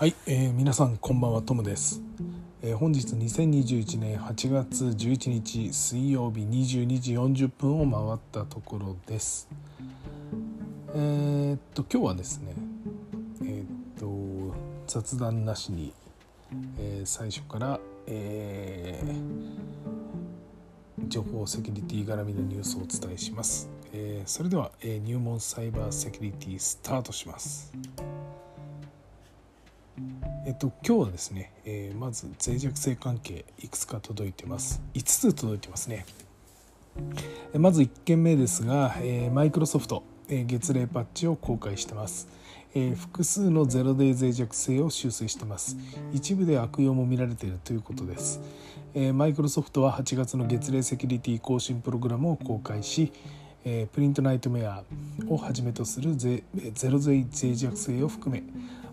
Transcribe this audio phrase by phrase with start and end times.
[0.00, 2.00] はい、えー、皆さんこんばんはトムです、
[2.62, 9.46] えー、本日2021年8月11日水曜日22時40分を回ったところです。
[10.94, 12.54] えー、っと今日はですね
[13.42, 14.56] えー、っと
[14.86, 15.92] 雑談なしに、
[16.78, 19.02] え最初から、え
[21.08, 27.70] 情報セキュリティ絡みのニュースをお伝えします、えそれでは、え入門サイバーセキュリティスタートします。
[30.46, 34.80] えっと、今日はですね、えー、まず脆弱性関係いくつか届いてます。
[34.94, 36.06] 5つ届いてますね。
[37.58, 42.26] まず1件目ですが、えー、マイクロソフト、えー、月例パッチを公開してます、
[42.74, 45.76] えー、複数のゼロデイ脆弱性を修正してます。
[46.14, 48.40] 一部で悪用も見られているということです。
[49.12, 53.12] マイクロソフトは8月の月例セキュリティ更新プログラムを公開し
[53.64, 54.84] えプリントナイトメア
[55.28, 58.42] をはじめとするゼゼロ脆弱性を含め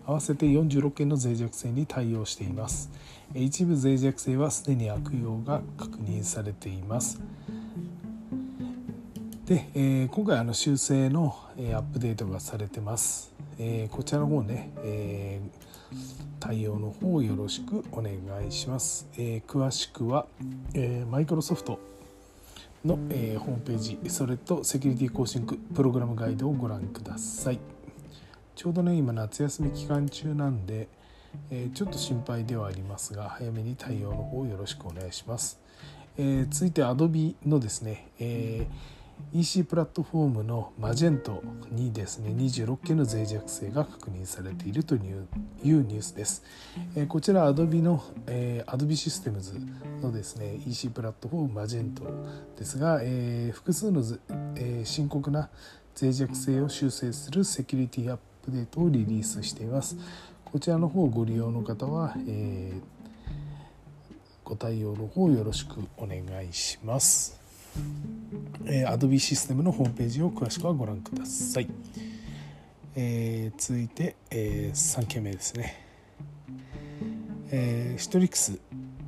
[0.08, 2.90] 合わせて46件の脆弱性に対応しています。
[3.34, 7.20] 一部脆弱性はすでに悪用が確認されています。
[9.44, 15.96] で、えー、今回あの修正の、えアップデートがされてます、えー、こちらの方ね、えー、
[16.38, 18.12] 対応の方よろしくお願
[18.46, 20.26] いします、え詳しくは、
[20.74, 21.80] えマイクロソフト
[22.84, 27.77] の、えホームページそれとセキュリティ更新プログラムガイドをご覧ください。
[28.58, 30.88] ちょうどね今夏休み期間中なんで、
[31.48, 35.60] えー、ちょっと心配ではありますが早めに対応の方よろしくお願いします、
[36.16, 45.28] えー、続いて Adobe のですね、えー、EC プラットフォームのマジェントにですね26件の脆弱性が確認されているという
[45.62, 46.42] ニュースです、
[46.96, 52.02] え、こちら Adobe の、えー、Adobe Systems のですね EC プラットフォームマジェント
[52.58, 54.02] ですが、え、複数の、
[54.56, 55.48] え、深刻な
[55.96, 59.96] 脆弱性を修正するセキュリティアッププデートをリリースしています。
[60.50, 62.80] こちらの方ご利用の方は、えー、
[64.48, 67.38] ご対応の方よろしくお願いします、
[68.64, 71.68] えー、Adobe システムのホームページを詳しくはご覧ください、
[72.96, 75.84] えー、続いて、えー、3件目ですね、
[77.50, 78.58] えー、シトリックス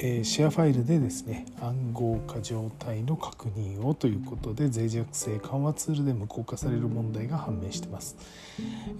[0.02, 8.16] えシェアファイルでですね暗号化状態の確認をということで脆弱性緩和ツールで無効化される問題が判明しています、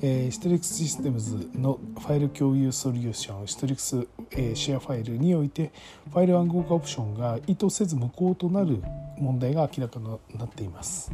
[0.02, 5.72] えー、シトリックスシステムズのファイル共有ソリューションシトリックス、えシェアファイルにおいて
[6.10, 8.82] ファイル暗号化オプションが意図せず無効となる
[9.18, 10.06] 問題が明らかに
[10.38, 11.10] なっています。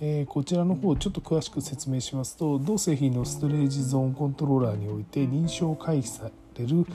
[0.00, 6.86] えこちらの方ちょっと詳しく説明しますと同製品のストレージゾーンコントローラーにおいて認証回避れる、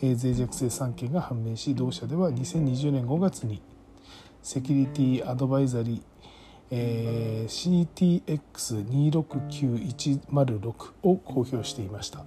[0.00, 3.60] え脆弱性3件が判明し同社では2020年5月に
[4.42, 6.02] セキュリティアドバイザリー
[6.70, 7.88] えー、
[8.52, 12.26] CTX269106 を公表していました。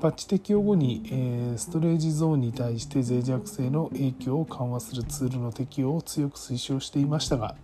[0.00, 7.54] パッチ適用後に、え、ストレージゾーンに対して脆弱性の影響を緩和するツールの適用を強く推奨していましたが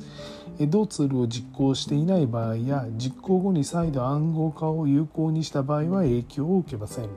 [0.60, 7.08] え同ツールを実行していない場合や実行後に再度暗号化を有効にした場合は影響を受けません。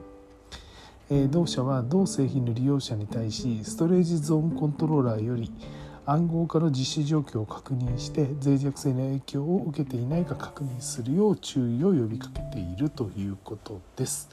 [1.31, 5.53] 同社は同製品の利用者に対しストレージゾーンコントローラーより
[6.05, 14.29] 暗号化の実施状況を確認して脆弱性の影響を受けていないか確認するよう注意を呼びかけているということです。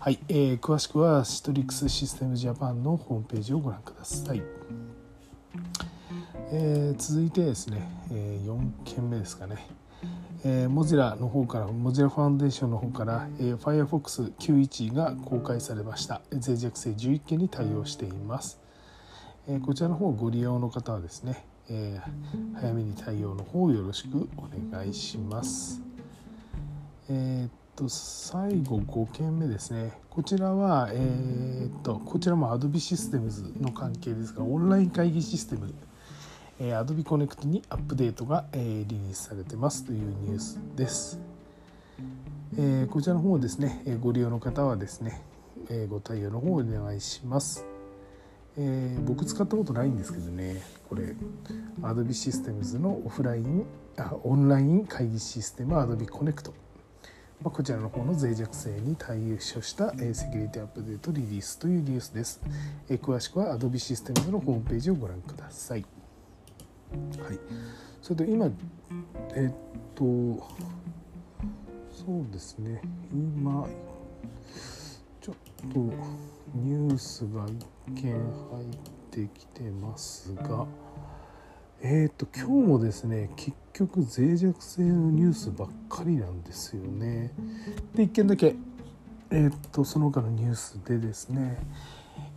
[0.00, 4.42] はい、えー、詳しくはシトリックスシステムジャパンのホームページをご覧ください。
[6.52, 9.66] えー、続いてですね、えー、4件目ですかね。
[10.46, 18.63] えー、モジラの方からモジラファンデーションの方から、えー、Firefox 9.1が公開されました脆弱性11件に対応しています
[19.46, 22.00] えこちらの方ご利用の方はですね、え
[22.54, 25.82] 早めに対応の方よろしくお願いします。
[27.10, 35.74] えー、っと最後5件目ですねこちらは、えー、っとこちらも Adobe Systems の関係ですがオンライン会議システム、
[36.58, 41.20] え Adobe Connect にアップデートが、えリリースされてますというニュースです。
[42.56, 45.20] えこちらの方ですねえご利用の方はですね
[45.68, 47.73] えご対応の方をお願いします。
[48.56, 51.14] えー、僕使ったことないんですけどねこれ
[51.80, 53.66] Adobe Systems のオフライン
[53.96, 56.50] あオンライン会議システム Adobe Connect、
[57.42, 62.40] まあ、こちらの方の脆弱性に対応した、えー、セキュリティアップデートリリースというニュースです、
[62.88, 65.84] えー、詳しくは Adobe Systems のホームページをご覧ください。
[66.92, 67.38] はい。
[68.00, 68.50] それと今
[69.34, 69.54] えっ
[69.94, 70.04] と
[71.92, 72.80] そうですね。
[73.12, 73.66] 今
[75.72, 75.78] と
[76.54, 78.20] ニュースが一件入
[78.62, 78.76] っ
[79.10, 80.66] てきてますが
[81.82, 87.32] えっ、ー、と今日もですね結局脆弱性のニュースばっかりなんですよね。
[87.94, 88.54] で一件だけ
[89.30, 91.58] えっ、ー、とその他のニュースでですね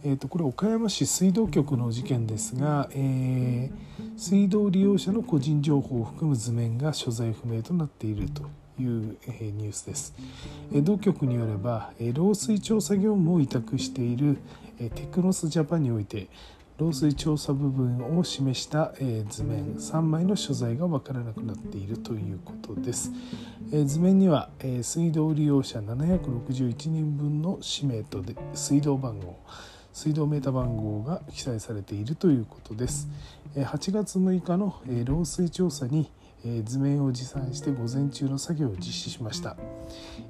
[0.04, 8.44] えーと、これ岡山市水道局の事件ですが、えー、水道利用者の個人情報を含む図面が所在不明となっていると。
[8.80, 10.14] いう、えー、ニュースです、
[10.74, 14.38] えー、同局によれば、えー、漏水調査業務を委託している、
[14.80, 16.28] えー、テクノスジャパンにおいて
[16.78, 23.12] 漏水調査部分を示した、え図面3枚の所在が分からなくなっているということです、
[23.74, 29.40] え図面には、え水道利用者761人分の氏名とで水道番号
[29.98, 33.08] 水道メータ番号が記載されているということです。
[33.56, 36.12] 8月6日の漏水調査に
[36.48, 39.58] え図面を持参して午前中の作業を実施しました。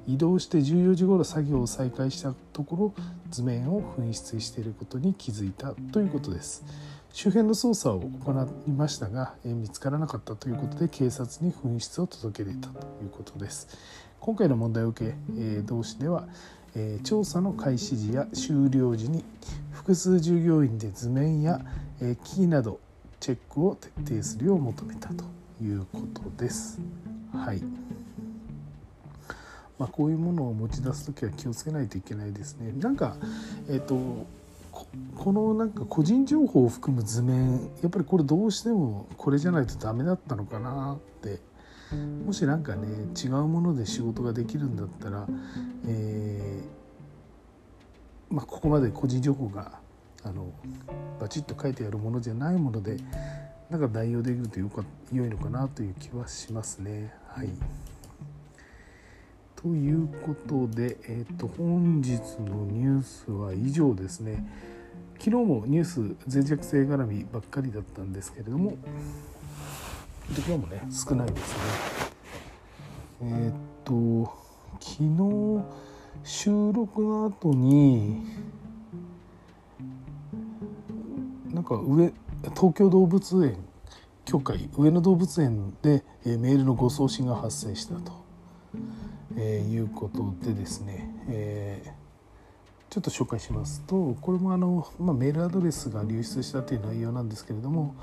[0.06, 6.64] 移動して14時ごろ作業を再開したところ図面を紛失していることに気づいたということです。
[7.12, 13.68] 周辺の捜査を行いましたがえ見つからなかったということで警察に紛失を届け出たということです。
[14.20, 16.26] 今回の問題を受けえ同市では
[16.74, 19.24] え調査の開始時や終了時に
[19.72, 21.60] 複数従業員で図面や、
[22.00, 22.78] えキーなど
[23.20, 25.24] チェックを徹底するよう求めたと。
[25.62, 26.80] いうことです。
[27.32, 27.62] はい
[29.78, 32.72] まあ、こういうものを持ち出す時は気をつけないといけないですね。
[32.78, 33.16] なんか、
[33.68, 34.26] えーと、と
[35.16, 41.40] このなんか個人情報を含む図面やっぱりこれどうしてもこれじゃないとダメだったのかなって
[42.24, 45.26] もし何かね違うもので仕事ができるんだったら、
[45.86, 49.80] えー、まあ、ここまで個人情報が
[50.22, 50.52] あの
[51.18, 52.98] バチッと書いてあるものじゃないもので
[53.70, 54.82] なんか代用できるとよか
[55.12, 57.12] 良いのかなという気はしますね。
[57.28, 57.48] はい、
[59.56, 64.46] ということで、えーと、本日のニュースは以上ですね。
[65.18, 68.70] 昨日もニュース脆弱性絡みばっかりだったんですけれども
[70.34, 71.60] ところもね少ないですね
[73.22, 73.54] えー、っ
[73.84, 74.32] と
[74.78, 75.64] 昨日
[76.22, 78.22] 収録の後に
[81.52, 82.12] なんか上
[82.54, 83.56] 東京動物園
[84.24, 88.12] 協会上野動物園で、えメールの誤送信が発生したと、
[89.36, 92.07] え、いうことでですね、えー
[92.98, 97.94] ちょっと紹介しますとこれもあの、まあ、メールアドレスが流出したという内容なんですけれども、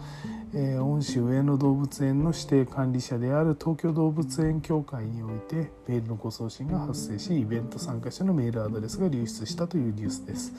[0.54, 10.54] えー、恩師上野動物園の指定管理者である東京動物園協会においてメールの誤送信が発生しイベント参加者のメールアドレスが流出したというニュースです。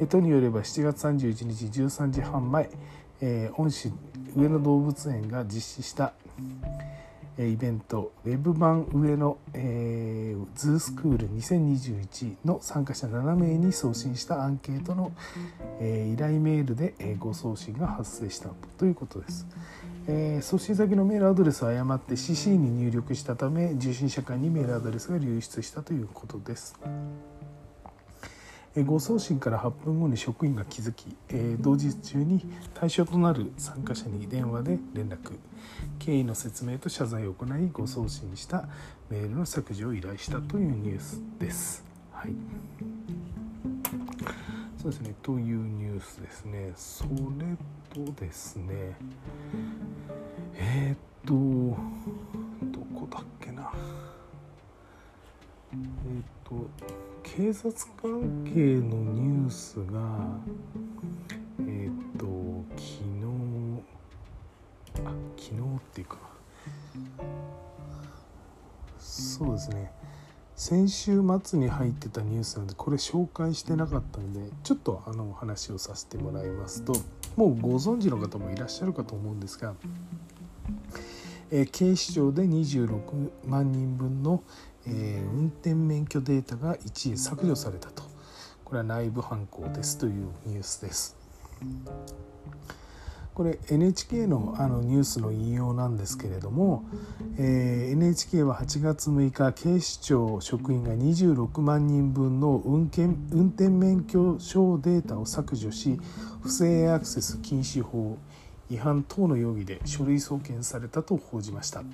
[0.00, 2.70] えとによれば7月31日13時半前、
[3.20, 3.92] えー、恩師
[4.34, 6.14] 上野動物園が実施した
[7.46, 15.12] イベントウェブ版上の、えー、ズースクール2021の参加者7名に送信したアンケートの、
[15.80, 19.46] えー、依頼メールで、えー、ご送信が発生したということです。
[20.08, 26.74] えー、送信先のメールアドレスを誤って CC に入力したため受信者間にメールアドレスが流出したということです。
[28.76, 32.40] 誤送信から8分後に職員が気づき、え同日中に
[32.74, 35.38] 対象となる参加者に電話で連絡。
[35.98, 38.68] 経緯の説明と謝罪を行い誤送信した
[39.10, 41.84] メールの削除を依頼したというニュースです。
[42.12, 42.32] はい。
[44.80, 45.14] そうですね。
[45.22, 46.72] というニュースですね。
[46.76, 48.96] それとですね。
[50.54, 51.34] えー、っと
[52.70, 53.72] どこだっけな。
[56.06, 56.68] えー、と
[57.22, 60.38] 警察関係のニュースが
[61.60, 62.26] えっ、と
[62.76, 63.22] 昨日
[65.04, 66.18] あ昨日っていうか
[68.98, 69.92] そうですね。
[70.58, 76.94] 先週末に入ってたニュースなんでこれ紹介してなかったんでちょっとあのお話をさせてもらいますと
[77.36, 79.76] もうご存知の方もいらっしゃるかと思うんですが、
[81.52, 84.42] え、警視庁で26万人分の、
[84.88, 88.02] えー、運転免許データが一時削除されたと
[88.64, 91.16] これは内部犯行ですというニュースです。
[93.38, 96.84] これ NHK のあのニュースの引用なんですけれども、
[97.38, 106.00] えー、NHK は8月6日警視庁職員が26万人分の運転運転免許証データを削除し
[106.42, 108.18] 不正アクセス禁止法
[108.70, 111.84] 違反等の容疑で書類送検されたと報じました。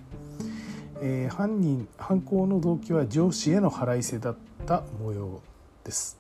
[1.06, 5.42] えー、犯人犯行の動機は上司への腹いせだった模様
[5.84, 6.16] です。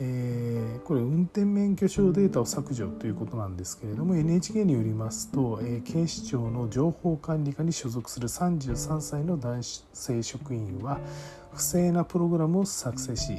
[0.00, 9.60] えー、これ運転免許証データを削除ということなんですけれども NHK によりますと、えー、警視庁の情報管理課に所属する33歳の男
[9.92, 11.00] 性職員は
[11.52, 13.32] 不正なプログラムを作成し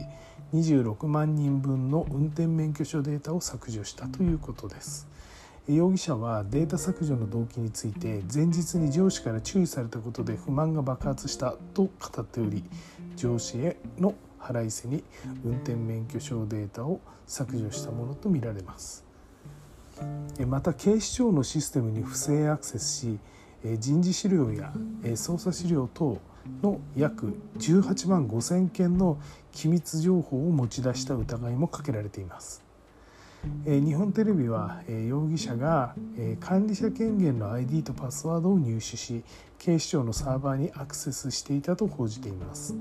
[0.53, 5.07] 26万人分の運転免許証データを削除したということです
[5.67, 11.89] 容疑者はデータ削除の動機について前日に上司から注意されたことで不満が爆発したと語
[12.21, 12.65] っており
[13.15, 15.05] 上司への腹いせに
[15.45, 19.05] 運転免許証データを削除したものとみられます。
[20.45, 23.19] また警視庁のシステムに不正アクセスし
[23.79, 26.19] 人事資料や捜査資料等
[26.61, 29.17] の約18万5,000件の
[29.53, 32.61] 機密情報を持ち出した疑いもかけられています。
[33.65, 35.95] 日本テレビは容疑者が
[36.39, 39.23] 管理者権限の ID とパスワードを入手し
[39.59, 42.75] 警視庁のサーバーにアクセスしていたと報じています。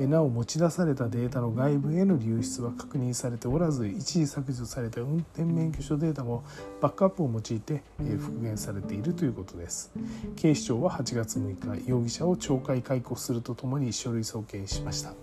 [0.00, 6.42] なお持ち出されたデータの外部への流出は確認されておらず一時削除された運転免許証データも
[6.80, 7.82] バックアップを用いて
[8.18, 9.92] 復元されているということです。
[10.36, 15.14] 警視庁は8月6日容疑者を懲戒解雇するとともに書類送検しました。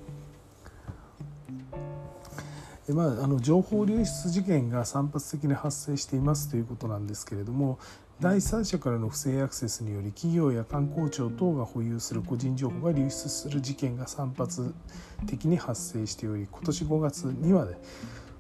[2.92, 7.80] でまあ、あの情報流出事件が散発的に発生していますということなんですけれども
[8.20, 14.74] 第三者からの不正アクセスにより企業や観光庁等が保有する個人情報が流出する事件が散発
[15.26, 17.78] 的に発生しており今年5月には、ね、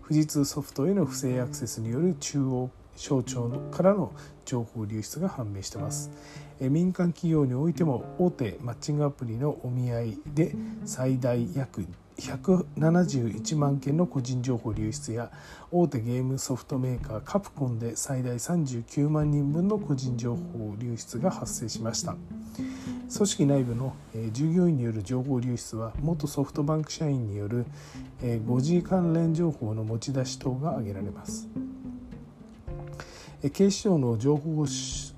[0.06, 4.12] 富士通ソフトへの不正アクセスによる中央省庁からの
[4.44, 6.12] 情報流出が判明しています。
[6.70, 11.86] 民間企業においても大手マッチングアプリのお見合いで最大約
[12.18, 15.32] 171万件の個人情報流出や
[15.72, 22.16] 大手ゲームソフトメーカーカプコンで最大39万人分の個人情報流出が発生しました。
[23.14, 23.94] 組織内部の
[24.32, 27.66] 従業員による情報流出は元ソフトバンク社員による
[28.22, 31.50] 5G 関連情報の持ち出し等が挙げられます。
[33.54, 34.66] 警視庁の情報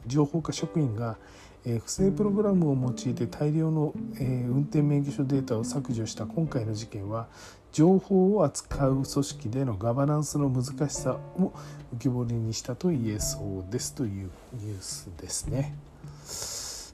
[0.07, 1.17] 情報課職員が
[1.65, 7.27] え不正プログラムを用いて大量の、え運転免許証データを削除した今回の事件は
[7.71, 11.51] 情報を扱う組織でのガバナンスの難しさを
[11.95, 15.75] 浮き彫りにしたと言えそうですというニュースですね。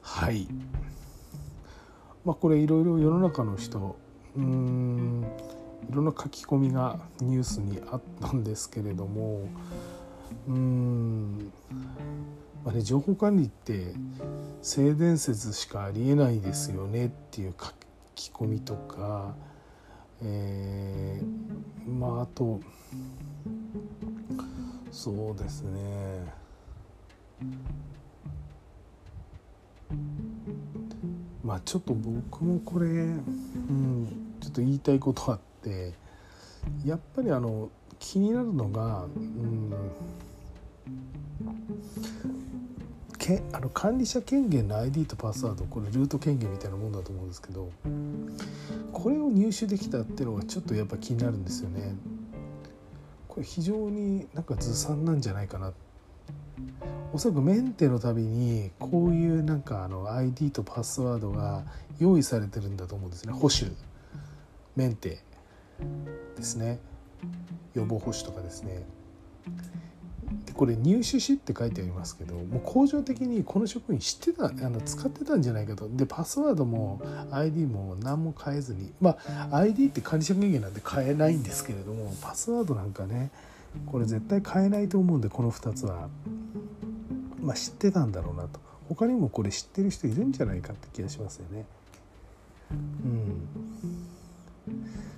[0.01, 0.47] はい
[2.25, 3.97] まあ、これいろいろ世の中の人
[4.35, 5.25] うーん
[5.89, 9.47] いろんな書き込みがニュースにあったんですけれども
[10.47, 11.51] うん
[12.65, 13.93] あね、情報管理って
[14.61, 17.71] 性善説しかありえないですよねっていう書
[18.15, 19.33] き込みとか、
[20.21, 22.59] えー、まああと
[24.91, 26.39] そうですね。
[31.43, 35.93] まあちょっと僕もこれ、うん、ちょっと言いたいことあって
[36.85, 39.73] やっぱりあの気になるのが、うん
[43.29, 47.69] けあの管理者権限の ID とパスワードこれルート権限みたいなもんだと思うんですけど
[48.91, 51.95] これを入手できたっていうのがちょっとやっぱ気になるんですよね。
[53.27, 55.73] これ非常になんかずさんなんじゃないかな。
[57.13, 61.63] おそらくメンテのたびにこういうなんかあの ID とパスワードが
[61.99, 63.33] 用意されてるんだと思うんですね。
[63.33, 63.71] 保守。
[64.75, 65.19] メンテ
[66.35, 66.79] ですね。
[67.75, 68.83] 予防保守とかですね。
[70.53, 75.87] これ入手しって書いてありますけどもう恒常的にこの職員知ってたあの使ってたんじゃないかと。
[75.89, 79.17] でパスワードも ID も何も変えずにま
[79.51, 83.31] あ ID って管理者権限なんで変えないんですけれどもパスワードなんかね
[83.85, 86.09] これ絶対変えないと思うんでこの2つは。
[87.41, 88.59] まあ知ってたんだろうなと。
[88.89, 91.65] 他にもこれ知ってる人いるんじゃないかって気がしますよね。
[92.71, 93.47] うん。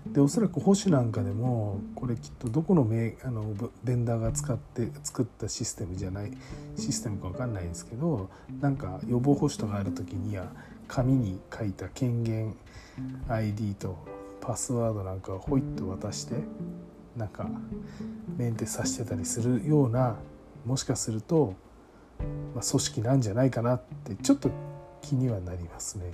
[0.07, 3.53] でおそらく保守なんかでもこれきっとどこのメあの
[3.83, 6.31] ベンダーが使って作ったシステムじゃない
[6.75, 8.29] システムか分かんないんですけど
[8.59, 10.47] なんか予防保守とかある時には
[10.87, 12.55] 紙に書いた権限
[13.29, 13.97] ID と
[14.41, 16.35] パスワードなんかをホイッと渡して
[17.15, 17.49] なんか
[18.37, 20.17] メンテさせてたりするような
[20.65, 21.53] もしかすると、
[22.53, 24.49] まあ、組織なんじゃないかなってちょっと
[25.01, 26.13] 気にはなりますね。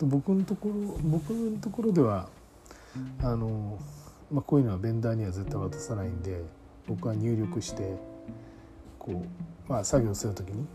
[0.00, 0.74] 僕のところ
[1.04, 2.28] 僕のところでは
[3.22, 3.78] あの、
[4.30, 6.42] まあ、こういうのはベンダーには絶対渡さないんで
[6.86, 7.96] 僕は入力して
[8.98, 9.24] こ
[9.68, 10.66] う、まあ、作業する時に、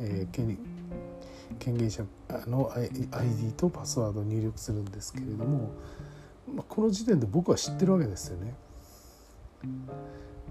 [0.00, 0.58] えー、権
[1.58, 2.04] 権限者
[2.46, 5.70] の ID とパスワードを入力するんですけれども、
[6.54, 8.54] まあ、この時点で僕は知ってるわけですよね。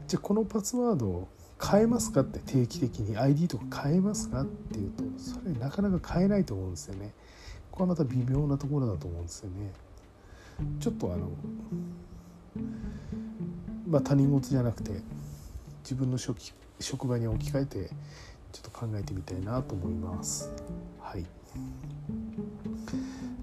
[0.07, 1.27] じゃあこのパスワードを
[1.61, 7.13] 変えますかって定期的に ID とか変えますかっていうとそれなかなか変えないと思うんですよね。
[7.77, 9.71] こはまた微妙なところだと思うんですよね。
[10.79, 11.29] ちょっとあの
[13.87, 14.91] まあ他人事じゃなくて
[15.83, 16.39] 自分の職
[16.79, 17.89] 職場に置き換えて
[18.51, 20.51] ちょっと考えてみたいなと思います。
[20.99, 21.25] はい。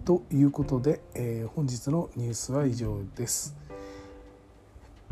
[0.05, 3.57] ということで、えー、本日のニュースは以上です。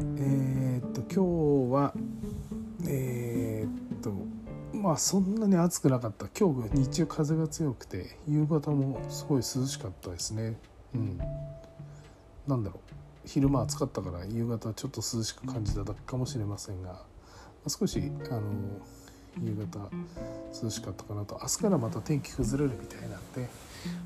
[0.01, 1.95] えー、っと今日は
[2.89, 4.42] えー、っと
[4.73, 6.27] まあそんなに暑くなかった。
[6.29, 10.57] 今日日中風が強くて夕方もすごい涼しかったですね。
[10.95, 11.19] うん。
[12.47, 12.93] なんだろう。
[13.25, 17.03] 昼間暑かったから夕方ちょっと涼しく感じただけかもしれませんが、
[17.69, 18.43] 少しあの
[19.41, 19.89] 夕方
[20.63, 21.39] 涼しかったかなと。
[21.41, 23.49] 明日からまた天気崩れるみたいなんで、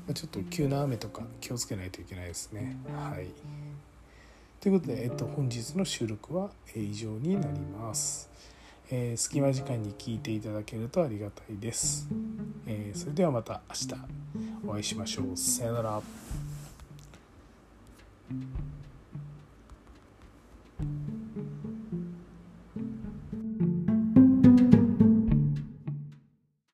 [0.07, 2.77] ま、ちょっと急な雨とか気をつけないといけないですね。
[2.93, 3.27] はい。
[4.59, 8.29] ということで、えっと、本日の収録は以上になります。
[8.89, 12.07] えー、隙間時間に聞いていただけるとありがたいです。
[12.65, 13.87] えー、それではまた明日
[14.65, 15.37] お会いしましょう。
[15.37, 16.01] さよなら。